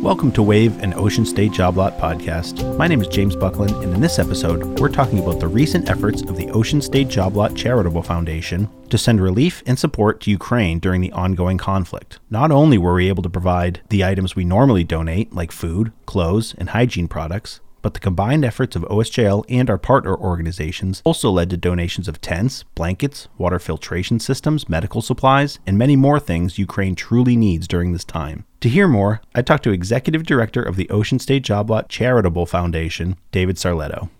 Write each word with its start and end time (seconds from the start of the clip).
Welcome 0.00 0.32
to 0.32 0.42
Wave 0.42 0.82
and 0.82 0.94
Ocean 0.94 1.26
State 1.26 1.52
Job 1.52 1.76
Lot 1.76 1.98
podcast. 1.98 2.74
My 2.78 2.88
name 2.88 3.02
is 3.02 3.08
James 3.08 3.36
Buckland, 3.36 3.72
and 3.84 3.92
in 3.92 4.00
this 4.00 4.18
episode, 4.18 4.80
we're 4.80 4.88
talking 4.88 5.18
about 5.18 5.40
the 5.40 5.46
recent 5.46 5.90
efforts 5.90 6.22
of 6.22 6.38
the 6.38 6.48
Ocean 6.52 6.80
State 6.80 7.08
Job 7.08 7.36
Lot 7.36 7.54
Charitable 7.54 8.02
Foundation 8.02 8.66
to 8.88 8.96
send 8.96 9.20
relief 9.20 9.62
and 9.66 9.78
support 9.78 10.22
to 10.22 10.30
Ukraine 10.30 10.78
during 10.78 11.02
the 11.02 11.12
ongoing 11.12 11.58
conflict. 11.58 12.18
Not 12.30 12.50
only 12.50 12.78
were 12.78 12.94
we 12.94 13.08
able 13.08 13.22
to 13.22 13.28
provide 13.28 13.82
the 13.90 14.02
items 14.02 14.34
we 14.34 14.42
normally 14.42 14.84
donate, 14.84 15.34
like 15.34 15.52
food, 15.52 15.92
clothes, 16.06 16.54
and 16.56 16.70
hygiene 16.70 17.06
products, 17.06 17.60
but 17.82 17.94
the 17.94 18.00
combined 18.00 18.44
efforts 18.44 18.76
of 18.76 18.82
OSJL 18.82 19.44
and 19.48 19.70
our 19.70 19.78
partner 19.78 20.16
organizations 20.16 21.02
also 21.04 21.30
led 21.30 21.50
to 21.50 21.56
donations 21.56 22.08
of 22.08 22.20
tents, 22.20 22.64
blankets, 22.74 23.28
water 23.38 23.58
filtration 23.58 24.20
systems, 24.20 24.68
medical 24.68 25.02
supplies, 25.02 25.58
and 25.66 25.78
many 25.78 25.96
more 25.96 26.20
things 26.20 26.58
Ukraine 26.58 26.94
truly 26.94 27.36
needs 27.36 27.66
during 27.66 27.92
this 27.92 28.04
time. 28.04 28.44
To 28.60 28.68
hear 28.68 28.88
more, 28.88 29.20
I 29.34 29.42
talked 29.42 29.64
to 29.64 29.72
Executive 29.72 30.24
Director 30.24 30.62
of 30.62 30.76
the 30.76 30.88
Ocean 30.90 31.18
State 31.18 31.42
Job 31.42 31.70
Lot 31.70 31.88
Charitable 31.88 32.46
Foundation, 32.46 33.16
David 33.32 33.56
Sarlitto. 33.56 34.10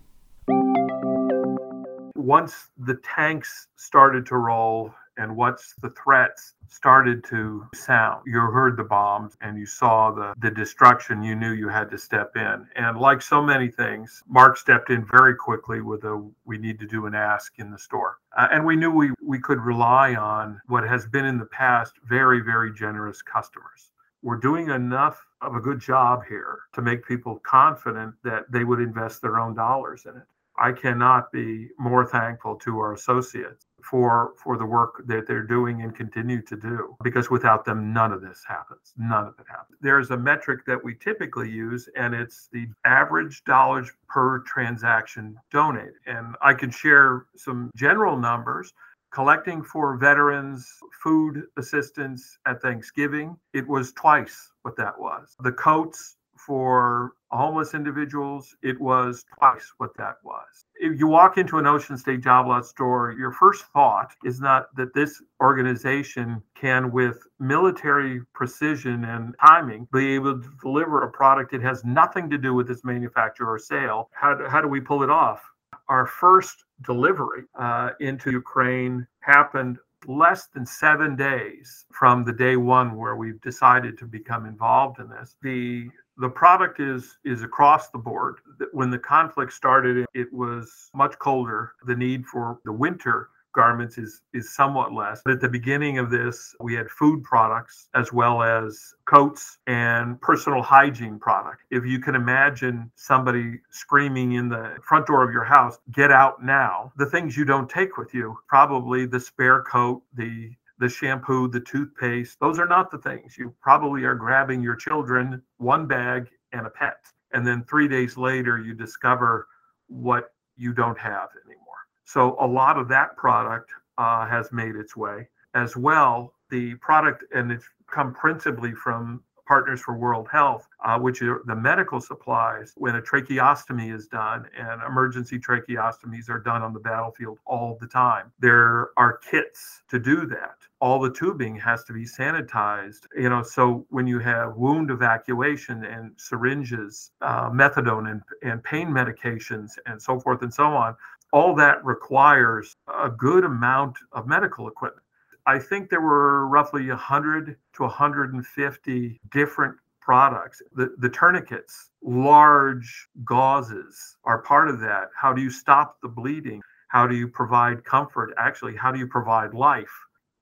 Once 2.17 2.71
the 2.79 2.99
tanks 3.03 3.67
started 3.77 4.25
to 4.27 4.37
roll 4.37 4.95
and 5.21 5.37
once 5.37 5.75
the 5.83 5.91
threats 5.91 6.55
started 6.69 7.23
to 7.25 7.67
sound, 7.75 8.23
you 8.25 8.41
heard 8.41 8.79
the 8.79 8.85
bombs 8.85 9.37
and 9.43 9.59
you 9.59 9.67
saw 9.67 10.11
the, 10.11 10.33
the 10.39 10.51
destruction, 10.51 11.23
you 11.23 11.35
knew 11.35 11.53
you 11.53 11.69
had 11.69 11.91
to 11.91 11.99
step 11.99 12.37
in. 12.37 12.67
And 12.75 12.99
like 12.99 13.21
so 13.21 13.43
many 13.43 13.69
things, 13.69 14.23
Mark 14.27 14.57
stepped 14.57 14.89
in 14.89 15.05
very 15.05 15.35
quickly 15.37 15.83
with 15.83 16.05
a 16.05 16.27
we 16.47 16.57
need 16.57 16.79
to 16.79 16.87
do 16.87 17.05
an 17.05 17.15
ask 17.15 17.59
in 17.59 17.71
the 17.71 17.79
store. 17.79 18.17
Uh, 18.35 18.49
and 18.51 18.65
we 18.65 18.77
knew 18.77 18.91
we, 18.91 19.11
we 19.23 19.39
could 19.39 19.61
rely 19.61 20.15
on 20.15 20.59
what 20.69 20.89
has 20.89 21.07
been 21.07 21.27
in 21.27 21.39
the 21.39 21.45
past 21.45 21.93
very, 22.09 22.41
very 22.41 22.73
generous 22.73 23.21
customers. 23.21 23.93
We're 24.23 24.39
doing 24.39 24.71
enough 24.71 25.23
of 25.43 25.55
a 25.55 25.61
good 25.61 25.81
job 25.81 26.23
here 26.27 26.61
to 26.73 26.81
make 26.81 27.07
people 27.07 27.41
confident 27.45 28.15
that 28.25 28.51
they 28.51 28.65
would 28.65 28.81
invest 28.81 29.21
their 29.21 29.39
own 29.39 29.55
dollars 29.55 30.07
in 30.07 30.17
it. 30.17 30.27
I 30.59 30.73
cannot 30.73 31.31
be 31.33 31.69
more 31.79 32.07
thankful 32.07 32.57
to 32.57 32.79
our 32.79 32.93
associates 32.93 33.67
for 33.85 34.33
for 34.37 34.57
the 34.57 34.65
work 34.65 35.07
that 35.07 35.27
they're 35.27 35.43
doing 35.43 35.83
and 35.83 35.95
continue 35.95 36.43
to 36.43 36.57
do 36.57 36.97
because 37.03 37.31
without 37.31 37.65
them 37.65 37.93
none 37.93 38.13
of 38.13 38.21
this 38.21 38.43
happens. 38.47 38.93
None 38.97 39.27
of 39.27 39.35
it 39.39 39.47
happens. 39.49 39.79
There's 39.81 40.11
a 40.11 40.17
metric 40.17 40.65
that 40.67 40.83
we 40.83 40.95
typically 40.95 41.51
use 41.51 41.89
and 41.97 42.15
it's 42.15 42.49
the 42.53 42.69
average 42.85 43.45
dollars 43.45 43.91
per 44.09 44.41
transaction 44.41 45.37
donated. 45.51 45.95
And 46.07 46.37
i 46.43 46.55
can 46.55 46.71
share 46.71 47.27
some 47.37 47.71
general 47.77 48.17
numbers. 48.17 48.73
Collecting 49.13 49.65
for 49.65 49.97
veterans 49.97 50.73
food 51.03 51.43
assistance 51.57 52.39
at 52.47 52.63
thanksgiving 52.63 53.37
it 53.53 53.67
was 53.67 53.93
twice 53.93 54.53
what 54.63 54.77
that 54.77 54.99
was. 54.99 55.35
The 55.41 55.51
coats 55.53 56.17
for 56.37 57.15
homeless 57.33 57.75
individuals, 57.75 58.57
it 58.63 58.81
was 58.81 59.25
twice 59.39 59.73
what 59.79 59.97
that 59.97 60.17
was. 60.25 60.65
If 60.77 60.99
you 60.99 61.07
walk 61.07 61.39
into 61.39 61.59
an 61.59 61.67
Ocean 61.67 61.97
State 61.97 62.23
Job 62.23 62.47
Lot 62.47 62.67
store, 62.67 63.15
your 63.19 63.33
first 63.33 63.65
thought 63.73 64.13
is 64.25 64.41
not 64.41 64.75
that 64.77 64.95
this 64.95 65.23
organization 65.41 66.43
can, 66.55 66.91
with 66.91 67.19
military 67.39 68.23
precision 68.35 69.05
and 69.05 69.35
timing, 69.45 69.87
be 69.93 70.15
able 70.15 70.41
to 70.41 70.49
deliver 70.63 71.03
a 71.03 71.11
product 71.11 71.53
that 71.53 71.63
has 71.63 71.85
nothing 71.85 72.31
to 72.31 72.39
do 72.39 72.55
with 72.55 72.71
its 72.71 72.85
manufacture 72.85 73.49
or 73.49 73.59
sale. 73.59 74.09
How 74.13 74.35
do, 74.35 74.47
how 74.47 74.61
do 74.61 74.69
we 74.69 74.81
pull 74.81 75.03
it 75.03 75.11
off? 75.11 75.43
Our 75.89 76.07
first 76.07 76.65
delivery 76.83 77.45
uh, 77.59 77.91
into 78.01 78.31
Ukraine 78.31 79.07
happened 79.21 79.79
less 80.07 80.47
than 80.49 80.65
seven 80.67 81.17
days 81.17 81.85
from 81.93 82.25
the 82.25 82.33
day 82.33 82.57
one 82.57 82.97
where 82.97 83.17
we've 83.17 83.41
decided 83.41 83.99
to 83.99 84.07
become 84.07 84.47
involved 84.47 84.99
in 84.99 85.09
this. 85.09 85.37
The 85.43 85.89
the 86.19 86.29
product 86.29 86.81
is 86.81 87.19
is 87.25 87.43
across 87.43 87.91
the 87.91 87.99
board. 87.99 88.37
When 88.73 88.91
the 88.91 88.99
conflict 88.99 89.53
started, 89.53 90.07
it 90.15 90.33
was 90.33 90.91
much 90.95 91.19
colder. 91.19 91.73
The 91.87 91.97
need 91.97 92.27
for 92.27 92.59
the 92.65 92.73
winter 92.73 93.31
garments 93.53 93.99
is 93.99 94.23
is 94.33 94.55
somewhat 94.55 94.93
less. 94.93 95.23
But 95.25 95.35
at 95.35 95.41
the 95.41 95.49
beginning 95.49 95.99
of 95.99 96.11
this, 96.11 96.55
we 96.61 96.75
had 96.75 96.91
food 96.91 97.23
products 97.25 97.89
as 97.95 98.13
well 98.13 98.43
as 98.43 98.95
coats 99.07 99.59
and 99.67 100.21
personal 100.21 100.63
hygiene 100.63 101.19
product. 101.19 101.63
If 101.71 101.85
you 101.85 101.99
can 102.01 102.15
imagine 102.15 102.91
somebody 102.95 103.61
screaming 103.71 104.33
in 104.33 104.49
the 104.49 104.77
front 104.83 105.07
door 105.07 105.23
of 105.23 105.33
your 105.33 105.45
house, 105.45 105.79
"Get 105.91 106.11
out 106.11 106.43
now." 106.45 106.93
The 106.97 107.07
things 107.07 107.37
you 107.37 107.45
don't 107.45 107.69
take 107.69 107.97
with 107.97 108.15
you, 108.15 108.39
probably 108.49 109.07
the 109.07 109.21
spare 109.21 109.63
coat, 109.63 110.03
the 110.15 110.57
the 110.79 110.89
shampoo, 110.89 111.47
the 111.47 111.61
toothpaste. 111.61 112.41
Those 112.41 112.59
are 112.59 112.67
not 112.67 112.91
the 112.91 112.99
things. 112.99 113.37
You 113.37 113.55
probably 113.61 114.05
are 114.05 114.15
grabbing 114.15 114.63
your 114.63 114.77
children 114.77 115.43
one 115.59 115.87
bag 115.87 116.29
and 116.53 116.67
a 116.67 116.71
pet. 116.71 117.05
And 117.33 117.47
then 117.47 117.65
three 117.65 117.87
days 117.87 118.17
later, 118.17 118.59
you 118.59 118.75
discover 118.75 119.47
what 119.89 120.33
you 120.57 120.73
don't 120.73 120.99
have 120.99 121.29
anymore. 121.45 121.70
So 122.13 122.37
a 122.41 122.47
lot 122.47 122.77
of 122.77 122.89
that 122.89 123.17
product 123.17 123.71
uh, 123.97 124.27
has 124.27 124.51
made 124.51 124.75
its 124.75 124.97
way. 124.97 125.29
As 125.55 125.77
well, 125.77 126.35
the 126.51 126.75
product, 126.77 127.23
and 127.33 127.53
it's 127.53 127.67
come 127.87 128.13
principally 128.13 128.73
from 128.73 129.23
Partners 129.47 129.81
for 129.81 129.97
World 129.97 130.29
Health, 130.31 130.69
uh, 130.85 130.99
which 130.99 131.23
are 131.23 131.43
the 131.47 131.55
medical 131.57 132.01
supplies 132.01 132.73
when 132.77 132.97
a 132.97 133.03
tracheostomy 133.03 133.93
is 133.93 134.07
done, 134.07 134.47
and 134.57 134.81
emergency 134.83 135.39
tracheostomies 135.39 136.29
are 136.29 136.39
done 136.39 136.63
on 136.63 136.73
the 136.73 136.81
battlefield 136.81 137.39
all 137.47 137.77
the 137.81 137.87
time. 137.87 138.33
There 138.41 138.91
are 138.97 139.19
kits 139.19 139.83
to 139.89 139.99
do 139.99 140.27
that. 140.27 140.57
All 140.81 141.01
the 141.01 141.13
tubing 141.13 141.57
has 141.57 141.85
to 141.85 141.93
be 141.93 142.05
sanitized. 142.05 143.07
You 143.17 143.29
know, 143.29 143.43
so 143.43 143.87
when 143.91 144.07
you 144.07 144.19
have 144.21 144.57
wound 144.57 144.91
evacuation 144.91 145.85
and 145.85 146.13
syringes, 146.17 147.11
uh, 147.21 147.51
methadone 147.51 148.11
and, 148.11 148.23
and 148.43 148.63
pain 148.63 148.89
medications, 148.89 149.73
and 149.87 150.01
so 150.01 150.19
forth 150.19 150.43
and 150.43 150.55
so 150.55 150.67
on, 150.67 150.95
all 151.33 151.55
that 151.57 151.85
requires 151.85 152.77
a 153.03 153.09
good 153.09 153.45
amount 153.45 153.97
of 154.13 154.27
medical 154.27 154.69
equipment. 154.69 155.07
I 155.47 155.59
think 155.59 155.91
there 155.91 156.01
were 156.01 156.47
roughly 156.49 156.89
100 156.89 157.57
to 157.75 157.83
150 157.83 159.21
different 159.31 159.77
products. 160.01 160.63
The, 160.75 160.95
the 160.99 161.09
tourniquets, 161.09 161.91
large 162.03 163.09
gauzes 163.25 164.17
are 164.25 164.43
part 164.43 164.69
of 164.69 164.81
that. 164.81 165.11
How 165.15 165.33
do 165.33 165.43
you 165.43 165.51
stop 165.51 165.99
the 166.03 166.09
bleeding? 166.09 166.63
How 166.89 167.07
do 167.07 167.15
you 167.15 167.29
provide 167.29 167.85
comfort? 167.85 168.35
Actually, 168.37 168.77
how 168.77 168.91
do 168.91 168.99
you 168.99 169.07
provide 169.07 169.55
life? 169.55 169.93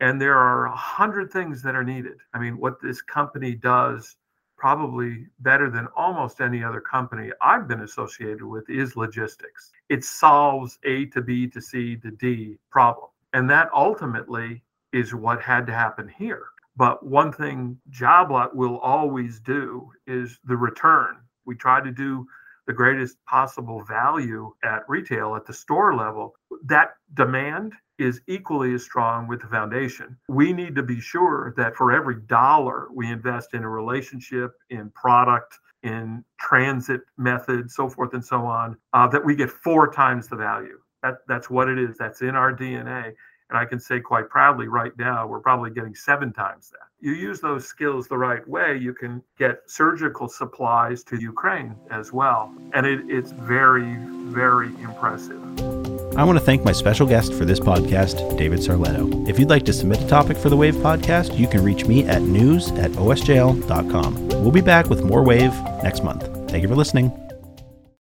And 0.00 0.20
there 0.20 0.37
are 0.37 0.66
a 0.66 0.76
hundred 0.76 1.31
things 1.32 1.62
that 1.62 1.75
are 1.75 1.84
needed. 1.84 2.19
I 2.32 2.38
mean, 2.38 2.59
what 2.59 2.81
this 2.81 3.03
company 3.03 3.55
does 3.55 4.16
probably 4.58 5.26
better 5.41 5.70
than 5.70 5.86
almost 5.96 6.41
any 6.41 6.62
other 6.62 6.80
company 6.80 7.30
I've 7.41 7.69
been 7.69 7.82
associated 7.82 8.42
with 8.42 8.69
is 8.69 8.96
logistics. 8.96 9.70
It 9.88 10.04
solves 10.04 10.78
A 10.84 11.06
to 11.06 11.22
B 11.22 11.46
to 11.48 11.62
C 11.62 11.96
to 11.96 12.10
D 12.10 12.58
problem. 12.70 13.08
And 13.32 13.48
that 13.48 13.70
ultimately 13.72 14.62
is 14.92 15.14
what 15.14 15.41
had 15.41 15.66
to 15.66 15.72
happen 15.72 16.08
here. 16.08 16.46
But 16.76 17.04
one 17.04 17.32
thing 17.32 17.78
JobLot 17.91 18.54
will 18.54 18.78
always 18.78 19.41
do 19.41 19.91
is 20.06 20.38
the 20.44 20.56
return. 20.56 21.16
We 21.44 21.54
try 21.54 21.80
to 21.82 21.90
do 21.90 22.26
the 22.66 22.72
greatest 22.72 23.16
possible 23.26 23.82
value 23.82 24.52
at 24.62 24.88
retail 24.88 25.34
at 25.34 25.46
the 25.46 25.52
store 25.52 25.94
level. 25.94 26.34
That 26.64 26.94
demand 27.14 27.74
is 27.98 28.20
equally 28.28 28.74
as 28.74 28.84
strong 28.84 29.26
with 29.26 29.41
the 29.41 29.48
foundation. 29.48 30.16
We 30.28 30.52
need 30.52 30.74
to 30.76 30.82
be 30.82 31.00
sure 31.00 31.52
that 31.56 31.74
for 31.74 31.92
every 31.92 32.16
dollar 32.26 32.88
we 32.94 33.10
invest 33.10 33.54
in 33.54 33.64
a 33.64 33.69
relationship, 33.69 34.52
in 34.70 34.91
product, 34.91 35.58
in 35.82 36.24
transit 36.38 37.00
method, 37.16 37.70
so 37.70 37.88
forth 37.88 38.14
and 38.14 38.24
so 38.24 38.44
on, 38.46 38.76
uh, 38.92 39.08
that 39.08 39.24
we 39.24 39.34
get 39.34 39.50
four 39.50 39.92
times 39.92 40.28
the 40.28 40.36
value. 40.36 40.78
That, 41.02 41.19
that's 41.26 41.50
what 41.50 41.69
it 41.69 41.78
is. 41.78 41.96
That's 41.98 42.22
in 42.22 42.34
our 42.34 42.52
DNA. 42.52 43.14
And 43.50 43.56
I 43.56 43.64
can 43.64 43.80
say 43.80 43.98
quite 44.00 44.28
proudly 44.28 44.69
right 44.69 44.92
now, 44.98 45.26
we're 45.26 45.40
probably 45.40 45.70
getting 45.70 45.94
seven 45.94 46.32
times 46.32 46.70
that. 46.70 46.86
You 47.00 47.12
use 47.12 47.40
those 47.40 47.66
skills 47.66 48.06
the 48.08 48.19
right 48.19 48.46
way, 48.46 48.76
you 48.76 48.92
can 48.92 49.22
get 49.38 49.60
surgical 49.66 50.28
supplies 50.28 51.02
to 51.05 51.16
Ukraine 51.20 51.75
as 51.90 52.12
well. 52.12 52.52
And 52.75 52.84
it, 52.84 53.00
it's 53.08 53.31
very, 53.32 53.96
very 54.31 54.69
impressive. 54.82 55.77
I 56.19 56.25
want 56.25 56.37
to 56.37 56.44
thank 56.44 56.65
my 56.65 56.73
special 56.73 57.06
guest 57.06 57.32
for 57.32 57.44
this 57.44 57.61
podcast, 57.61 58.37
David 58.37 58.59
Sarlitto. 58.59 59.29
If 59.29 59.38
you'd 59.38 59.50
like 59.50 59.65
to 59.67 59.73
submit 59.73 60.03
a 60.03 60.06
topic 60.09 60.37
for 60.37 60.49
the 60.49 60.56
Wave 60.56 60.75
podcast, 60.75 61.38
you 61.38 61.47
can 61.47 61.62
reach 61.62 61.85
me 61.87 62.05
at 62.09 62.23
news 62.23 62.73
at 62.73 62.91
osjl.com. 62.91 64.29
We'll 64.29 64.50
be 64.50 64.61
back 64.61 64.88
with 64.91 65.05
more 65.05 65.23
Wave 65.23 65.55
next 65.85 66.03
month. 66.03 66.25
Thank 66.50 66.62
you 66.62 66.69
for 66.69 66.75
listening. 66.75 67.27